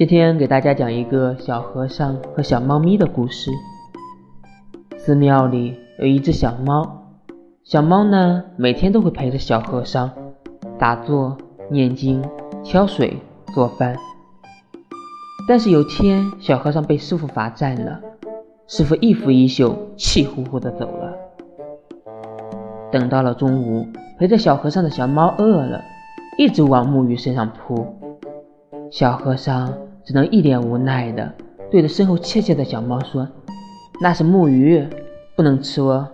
[0.00, 3.50] 今天给大家讲一个小和尚和小猫咪的故事。
[4.96, 7.04] 寺庙里有一只小猫，
[7.64, 10.10] 小猫呢每天都会陪着小和尚
[10.78, 11.36] 打坐、
[11.68, 12.24] 念经、
[12.64, 13.14] 挑水、
[13.52, 13.94] 做饭。
[15.46, 18.00] 但是有天，小和尚被师傅罚站了，
[18.68, 21.14] 师傅一拂衣袖，气呼呼地走了。
[22.90, 23.86] 等到了中午，
[24.18, 25.78] 陪着小和尚的小猫饿了，
[26.38, 27.86] 一直往木鱼身上扑，
[28.90, 29.70] 小和尚。
[30.04, 31.32] 只能一脸无奈的
[31.70, 33.28] 对着身后怯怯的小猫说
[34.00, 34.86] ：“那是木鱼，
[35.36, 36.08] 不能吃哦。”